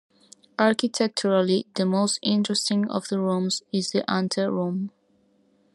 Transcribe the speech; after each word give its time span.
Architecturally, 0.57 1.67
the 1.75 1.85
most 1.85 2.17
interesting 2.23 2.89
of 2.89 3.07
the 3.09 3.19
rooms 3.19 3.61
is 3.71 3.91
the 3.91 4.03
ante 4.09 4.41
room. 4.41 4.89